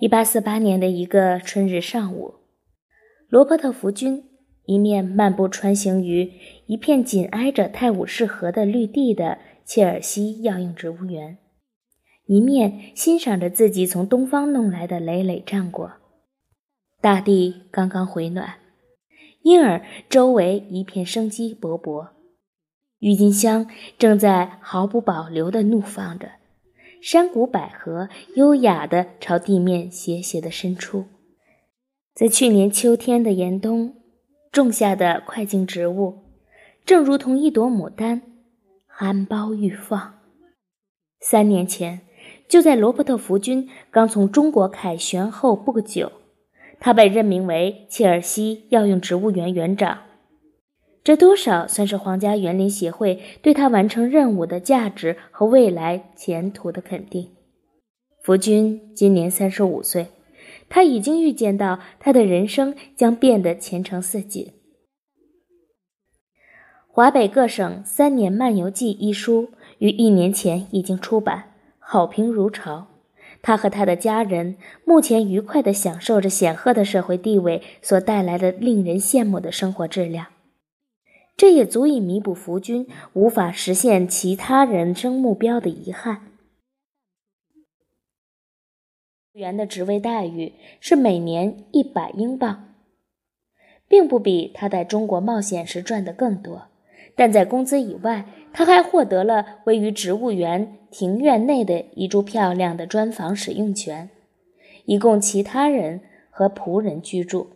[0.00, 2.34] 一八四八年的一个春日上午，
[3.28, 4.24] 罗伯特·福军
[4.64, 6.32] 一面漫步穿行于
[6.66, 11.38] 一片紧挨着泰晤士河的绿地的切尔西药用植物园，
[12.26, 15.92] 一面欣赏着自己从东方弄来的累累战果。
[17.00, 18.54] 大地刚刚回暖，
[19.42, 22.08] 因而周围一片生机勃勃。
[22.98, 26.30] 郁金香正在毫不保留地怒放着。
[27.04, 31.04] 山谷百合优雅地朝地面斜斜地伸出，
[32.14, 33.94] 在去年秋天的严冬
[34.50, 36.20] 种下的快茎植物，
[36.86, 38.22] 正如同一朵牡丹，
[38.86, 40.14] 含苞欲放。
[41.20, 42.00] 三年前，
[42.48, 46.10] 就在罗伯特·福军刚从中国凯旋后不久，
[46.80, 50.03] 他被任命为切尔西药用植物园园长。
[51.04, 57.28] 这多少算是皇家园林协会对他完成任务的价值和未来前途的肯定。
[58.22, 60.06] 福军今年三十五岁，
[60.70, 64.46] 他已经预见到他的人生将变得前程似锦。
[66.88, 72.86] 《华北各省三年漫游记》一书于一年前已经出版，好评如潮。
[73.42, 80.28] 他和他的家人目前愉快地享受着显赫的社会地位所带来的令人羡慕的生活质量。
[81.36, 86.32] 这也足以弥补福军无法实现其他人生目标的遗憾。
[89.32, 92.74] 员的职位待遇是每年一百英镑，
[93.88, 96.68] 并不比他在中国冒险时赚的更多。
[97.16, 104.10] 但在工资以外，他还获得了位于植物园庭院内的一处漂亮的砖房使用权，
[104.84, 107.50] 以供其他人和仆人居住。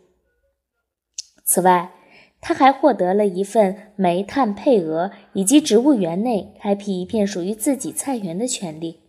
[1.43, 1.91] 此外，
[2.41, 8.99] 他还获得了一份煤炭配额，以及植物园内开辟一片属于自己菜园的权利。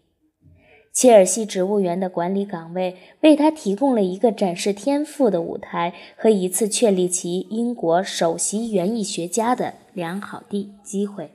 [0.92, 11.30] 切尔西植物园的管理岗位为他提供了一个展示天赋的舞台和一次确立其英国首席园艺学家的良好地机会。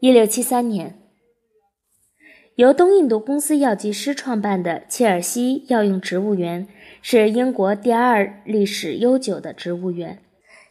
[0.00, 0.94] 一六七三年，
[2.54, 6.66] 由东印度公司药剂师创办的切尔西药用植物园
[7.02, 10.20] 是英国第二历史悠久的植物园。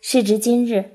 [0.09, 0.85] 时至今日，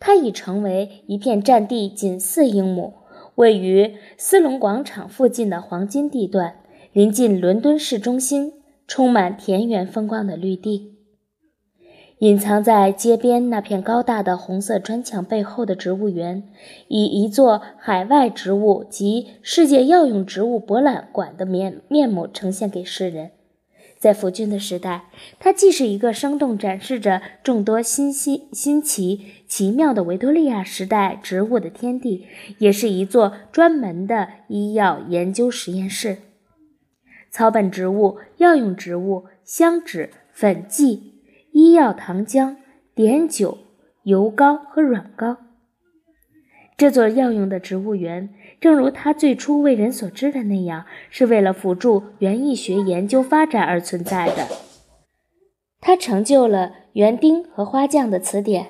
[0.00, 2.92] 它已成为一片占地仅四英亩、
[3.36, 6.56] 位于斯隆广场附近的黄金地段，
[6.92, 8.54] 临近伦敦市中心、
[8.88, 10.96] 充满田园风光的绿地。
[12.18, 16.42] 隐藏在街边那片高大的红色砖墙背后的植物园，
[16.88, 23.30] 以一座海外植物及世界药用植物博览馆的面面目呈现给世人。
[23.98, 25.06] 在福军的时代，
[25.40, 32.26] 它既是一个生动展示着众多新新新奇奇妙的维多利亚时代植物的天地，
[32.58, 36.18] 也是一座专门的医药研究实验室。
[37.30, 41.14] 草本植物、药用植物、香脂、粉剂、
[41.52, 42.56] 医药糖浆、
[42.94, 43.58] 碘酒、
[44.04, 45.36] 油膏和软膏。
[46.78, 54.46] 这座药用的植物园，正如它最初为人所知的那样，是为了辅助园艺学研究发展而存在的。
[55.80, 58.64] 它成就了《园丁和花匠的词典》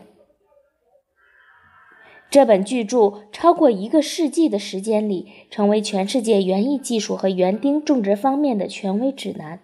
[2.31, 9.61] 这本巨著，超过一个世纪的时间里，成为全世界园艺技术和园丁种植方面的权威指南。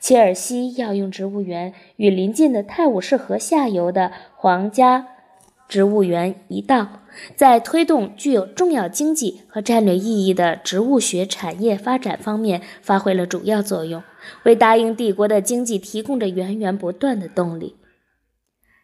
[0.00, 5.08] 切尔西药用植物园与邻近的泰晤士河下游的皇家。
[5.68, 7.02] 植物园一道，
[7.36, 14.02] 在推动具有重要经济和战略意义的植物学产业发展方面发挥了主要作用，
[14.44, 17.76] 为大英帝国的经济提供着源源不断的动力。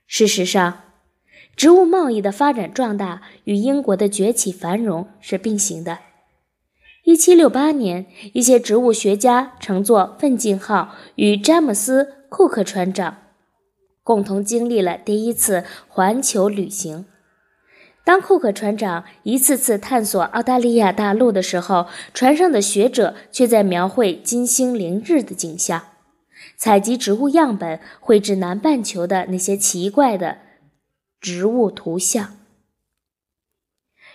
[0.06, 0.82] 事实上，
[1.56, 6.00] 植物贸易的发展壮大与英国的崛起繁荣是并行的。
[7.06, 13.18] 1768年，一些植物学家乘坐“奋进号”与詹姆斯·库克船长。
[14.04, 17.06] 共同经历了第一次环球旅行。
[18.04, 25.82] 当库克船长一次次探索澳大利亚大陆的时候，船上的学者却在描绘金星凌日的景象，
[26.58, 30.36] 采集植物样本，绘制南半球的那些奇怪的
[31.18, 32.36] 植物图像。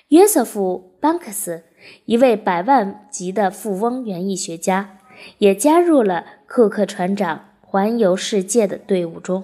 [0.10, 1.64] 约瑟夫·班克斯，
[2.06, 5.00] 一位百万级的富翁园艺学家，
[5.40, 9.44] 也加入了库克船长环游世界的队伍中。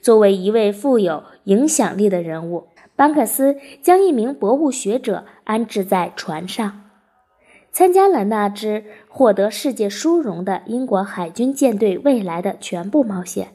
[0.00, 6.82] 作为一位富有影响力的人物，班克斯将一名博物学者安置在船上，
[7.72, 13.48] 参加了那支获得世界殊荣的英国海军舰队未来的全部冒险。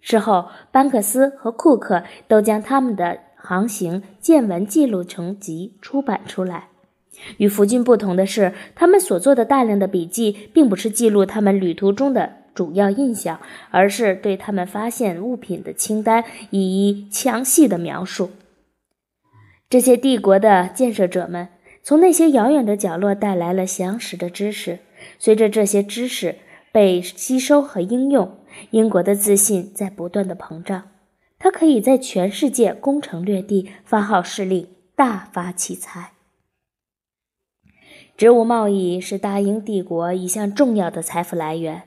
[0.00, 6.68] 事后，班克斯和库克都将他们的航行见闻记录成集出版出来。
[7.36, 12.39] 与福军不同的是，他们所做的大量的笔记，并不是记录他们旅途中的。
[12.60, 13.40] 主要印象，
[13.70, 18.32] 而是对他们发现物品的清单一一详细的描述。
[19.70, 21.48] 这些帝国的建设者们
[21.82, 24.80] 从那些遥远的角落带来了详实的知识，
[25.18, 26.36] 随着这些知识
[26.70, 28.36] 被吸收和应用，
[28.72, 30.90] 英国的自信在不断的膨胀。
[31.38, 36.10] 他可以在全世界攻城略地，发号施令，大发其财。
[38.18, 41.84] 植物贸易是大英帝国一项重要的财富来源。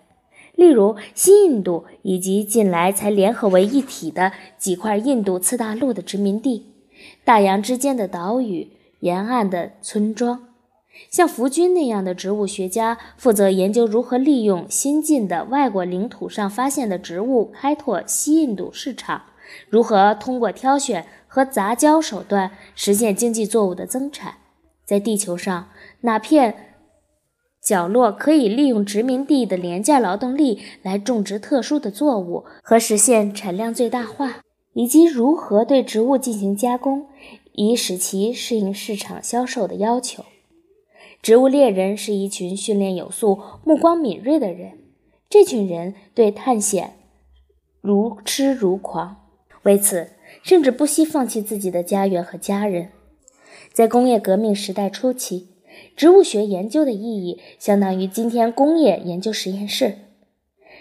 [0.55, 6.73] 例如，新印度以及近来才联合为一体的几块印度次大陆的殖民地，
[7.23, 8.69] 大洋之间的岛屿、
[8.99, 10.47] 沿岸的村庄。
[11.09, 19.23] 像福军那样的植物学家，负责研究如何利用新进的外国领土上发现的植物开拓西印度市场。
[19.69, 24.35] 如何通过挑选和杂交手段实现经济作物的增产？
[24.85, 25.69] 在地球上
[26.01, 26.72] 哪片
[27.63, 34.41] 角落可以利用殖民地的廉价劳动力来种植特殊的作物和实现产量最大化？
[34.73, 37.05] 以及如何对植物进行加工，
[37.53, 40.25] 以使其适应市场销售的要求？
[41.21, 44.79] 植物猎人是一群训练有素、目光敏锐的人，
[45.29, 46.95] 这群人对探险
[47.79, 49.17] 如痴如狂。
[49.61, 50.09] 为此，
[50.41, 52.89] 甚至不惜放弃自己的家园和家人。
[53.71, 55.47] 在工业革命时代初期，
[55.95, 59.95] 植物学研究的意义相当于今天工业研究实验室。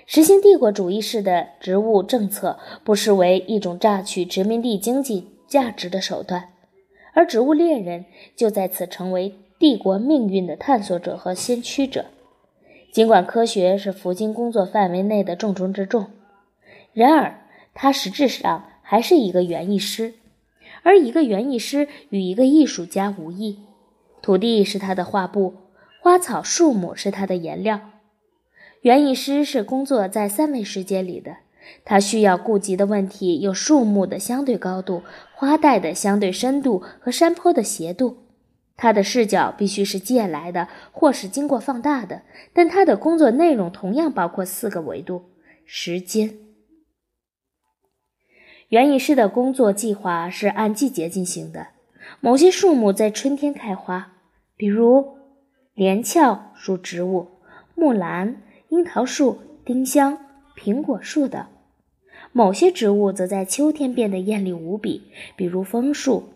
[0.06, 6.48] 实行帝国主义式的植物政策，不失为一种榨取殖民地经济价值的手段，
[7.14, 8.04] 而植物猎人
[8.34, 12.06] 就在此成为帝国命运的探索者和先驱者。
[12.92, 16.06] 尽管科学是福金工作范围内的重中之重，
[16.92, 17.40] 然而
[17.74, 18.68] 他实质上。
[18.84, 20.12] 还是一个园艺师，
[20.82, 23.60] 而一个园艺师与一个艺术家无异。
[24.22, 25.54] 土地是他的画布，
[26.00, 27.90] 花草树木是他的颜料。
[28.82, 31.38] 园艺师是工作在三维世界里的，
[31.84, 35.02] 他需要顾及的问题有树木的相对高度、
[35.34, 38.19] 花带的相对深度和山坡的斜度。
[38.76, 42.22] 他的视角必须是借来的，或是经过放大的。
[42.52, 45.30] 但他的工作内容同样包括四个维度：
[45.64, 46.38] 时间。
[48.69, 51.69] 园艺师的工作计划是按季节进行的。
[52.20, 54.11] 某些树木在春天开花，
[54.62, 55.16] 比如
[55.74, 57.26] 连翘属植物、
[57.74, 60.16] 木兰、樱桃树、丁香、
[60.56, 61.46] 苹果树等；
[62.30, 65.02] 某些植物则在秋天变得艳丽无比，
[65.34, 66.34] 比如枫树、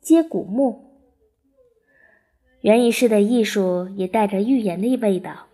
[0.00, 1.00] 接骨木。
[2.60, 5.46] 园艺师的艺术也带着预言的味道，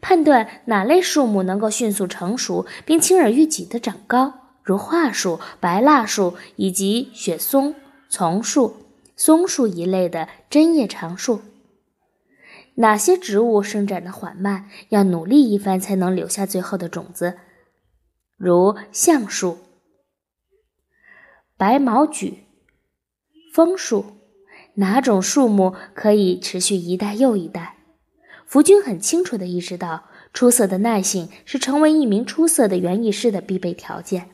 [0.00, 4.32] 判断哪类树木能够迅速成熟，并轻而易举地长高。
[4.62, 7.74] 如桦树、白蜡树以及雪松、
[8.08, 8.74] 丛树、
[9.18, 11.42] 松树一类的针叶长树。
[12.76, 17.36] 哪些植物生长的缓慢，要努力一番才能留下最后的种子？
[18.36, 19.58] 如橡树、
[21.56, 22.34] 白毛榉、
[23.52, 24.14] 枫树。
[24.74, 27.78] 哪种树木可以持续一代又一代？
[28.46, 34.30] 福军很清楚地意识到，出色的耐性是成为一名出色的园艺师的必备条件。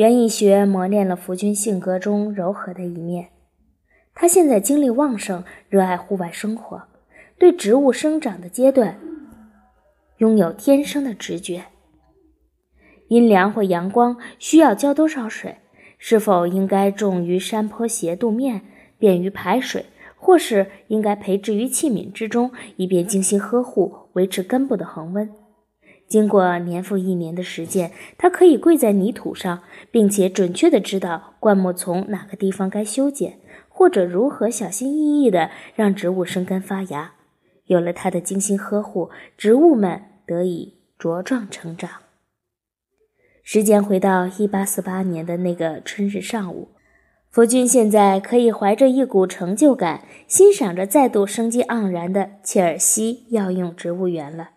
[0.00, 3.28] 园艺学磨练了福君性格中柔和的一面。
[4.14, 6.84] 他现在精力旺盛，热爱户外生活，
[7.38, 8.98] 对植物生长的阶段
[10.16, 11.64] 拥有天生的直觉。
[13.08, 15.58] 阴凉或阳光需要浇多少水？
[15.98, 18.62] 是否应该种于山坡斜度面，
[18.96, 19.84] 便于排水，
[20.16, 25.30] 或是应该培植于器皿之中，以便精心呵护，维持根部的恒温？
[26.10, 29.62] 经过年复一年的实践，他可以跪在泥土上，
[29.92, 33.38] 并且准确地知道灌木丛哪个地方该修剪，
[33.68, 37.12] 或者如何小心翼翼地让植物生根发芽。
[37.66, 41.88] 有了他的精心呵护，植物们得以茁壮成长。
[43.44, 46.70] 时间回到一八四八年的那个春日上午，
[47.30, 54.50] 福军现在可以怀着一股成就感，欣赏着再度生机盎然的切尔西药用植物园了。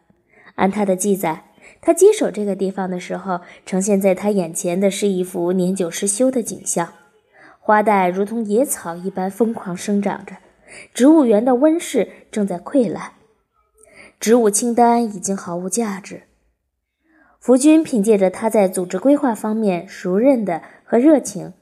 [0.55, 1.45] 按他的记载，
[1.81, 6.93] 他接手这个地方的时候，呈现在他眼前的是一幅年久失修的景象：
[7.59, 10.35] 花带如同野草一般疯狂生长着，
[10.93, 13.13] 植物园的温室正在溃烂，
[14.19, 16.23] 植物清单已经毫无价值。
[17.39, 21.53] 福军凭借着他在组织规划方面熟认的和热情，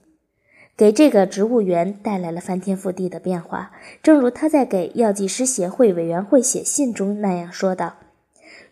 [0.77, 3.71] 给这个植物园带来了翻天覆地的变化。
[4.03, 7.95] 正如他在给药剂师协会委员会写信中那样说道。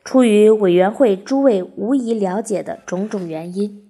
[0.03, 3.89] 出于委员会诸位无疑了解的种种原因，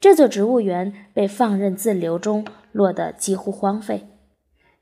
[0.00, 4.06] 这座植物园被放任自流中落得几乎荒废。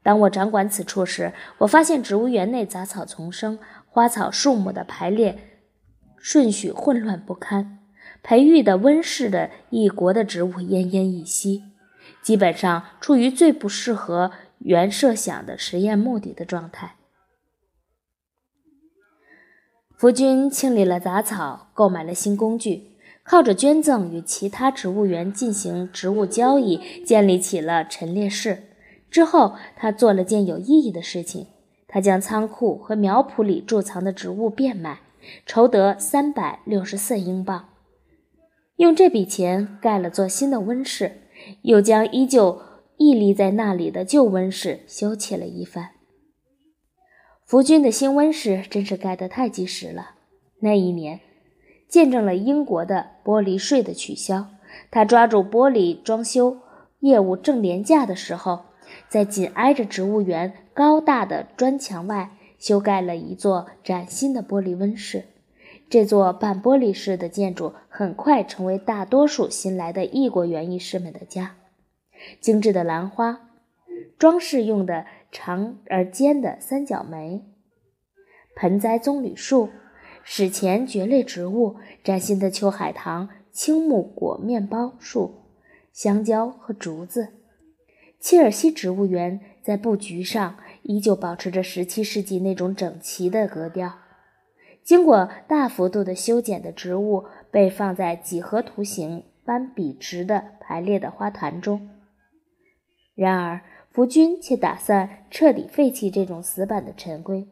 [0.02, 5.38] 当我掌管此处时，我发现植物园内杂草丛生，花草树木的排列
[6.16, 7.78] 顺序混乱不堪，
[8.22, 11.64] 培育的温室的一国的植物奄奄一息，
[12.22, 16.94] 基本上处于最不适合原设想的实验目的的状态。
[20.00, 22.92] 福军清理了杂草，购买了新工具，
[23.22, 28.62] 靠着捐赠与其他植物园进行植物交易，建立起了陈列室。
[29.10, 31.48] 之后，他做了件有意义的事情，
[31.86, 35.00] 他将仓库和苗圃里贮藏的植物变卖，
[35.44, 37.68] 筹得三百六十四英镑，
[38.76, 41.24] 用这笔钱盖了座新的温室，
[41.60, 42.62] 又将依旧
[42.96, 45.99] 屹立在那里的旧温室修葺了一番。
[47.50, 50.12] 福军的新温室真是盖得太及时了。
[50.60, 51.18] 那一年，
[51.88, 54.46] 见证了英国的玻璃税的取消。
[54.92, 56.58] 他抓住玻璃装修
[57.00, 58.66] 业务正廉价的时候，
[59.08, 65.24] 在紧挨着植物园高大的砖墙外修盖了一座崭新的玻璃温室。
[65.88, 71.56] 这座半玻璃式的建筑很快成为大多数新来的异国园艺师们的家。
[72.40, 73.40] 精致的兰花。
[74.18, 77.44] 装饰用的长而尖的三角梅，
[78.56, 79.70] 盆栽棕榈树，
[80.24, 85.44] 史前蕨类植物，崭新的秋海棠，青木果面包树，
[85.92, 87.28] 香蕉和竹子。
[88.18, 93.98] 切尔西植物园在布局上依旧保持着17世纪那种整齐的格调。
[94.82, 101.88] 经过大幅度的修剪的植物被放在几何图形般笔直的排列的花坛中。
[103.14, 103.60] 然而。
[103.90, 107.48] 福军却打算彻底废弃这种死板的陈规，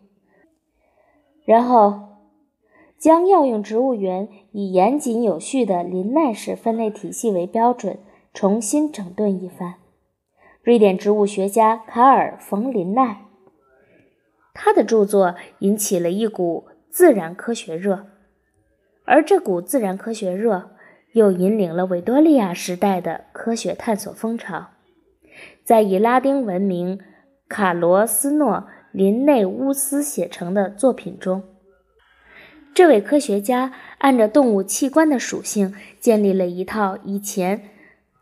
[1.45, 2.19] 然后
[2.97, 7.99] 将药用植物园以严谨有序的林奈式分类体系为标准，
[8.33, 9.75] 重新整顿一番。
[10.63, 13.25] 瑞典植物学家卡尔·冯·林奈，
[14.55, 18.07] 他的著作引起了一股自然科学热，
[19.05, 20.77] 而这股自然科学热
[21.13, 24.69] 又引领了维多利亚时代的科学探索风潮。
[25.69, 26.99] 在以拉丁文名
[27.47, 28.53] 卡罗斯诺·
[28.91, 31.43] 林内乌斯写成的作品中，
[32.73, 37.65] 这位科学家按照动物器官的属性建立了一套以前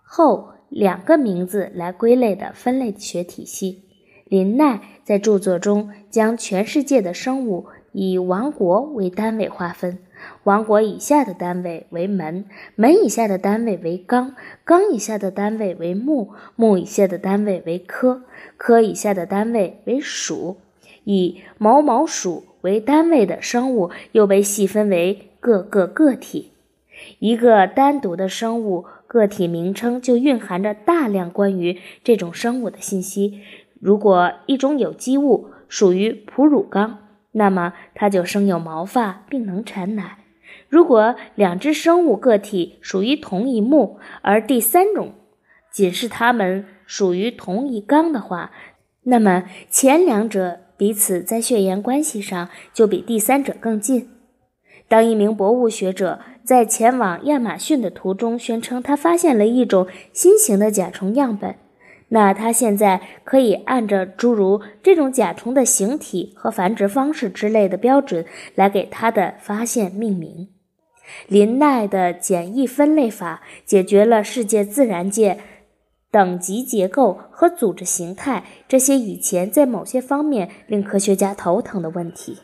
[0.02, 3.84] 后两个名字来归类的分类学体系。
[4.24, 9.98] 林奈在著作中将全世界的生物以王国为单位划分。
[10.44, 12.44] 王国以下的单位为门，
[12.74, 18.22] 门以下的单位为纲，纲以下的单位为目，目以下的单位为科，
[18.56, 20.56] 科以下的单位为属。
[21.04, 26.50] 以某某属为单位的生物又被细分为各个个体。
[27.18, 33.40] 一个单独的生物个体名称就蕴含着大量关于这种生物的信息。
[33.78, 37.05] 如果一种有机物属于哺乳纲，
[37.38, 40.18] 那么它就生有毛发并能产奶。
[40.70, 45.12] 如果两只生物个体属于同一目，而第三种
[45.70, 48.52] 仅是它们属于同一纲的话，
[49.02, 54.08] 那么前两者彼此在血缘关系上就比第三者更近。
[54.88, 61.54] 当一名博物学者在前往亚马逊的途中宣称他发现了一种新型的甲虫样本。
[62.08, 70.48] 那他现在可以按照诸如这种甲虫的形体和繁殖方式之类的标准来给他的发现命名。
[71.28, 75.38] 林奈的简易分类法解决了世界自然界
[76.10, 82.38] 等级结构和组织形态这些以前在某些方面令科学家头疼的问题。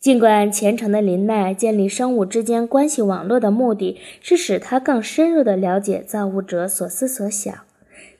[0.00, 7.64] 尽管虔诚的林奈建立生物之间关系网络的目的是使他更深入地了解造物者所思所想，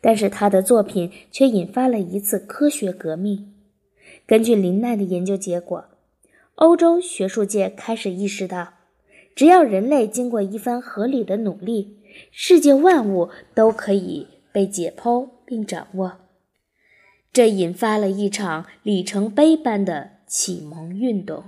[0.00, 3.54] 但是他的作品却引发了一次科学革命。
[4.26, 5.84] 根据林奈的研究结果，
[6.56, 8.74] 欧洲学术界开始意识到，
[9.36, 11.98] 只要人类经过一番合理的努力，
[12.32, 16.14] 世界万物都可以被解剖并掌握。
[17.32, 21.44] 这引发了一场里程碑般的启蒙运动。